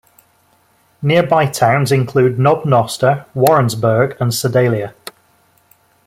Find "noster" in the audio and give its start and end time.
2.65-3.27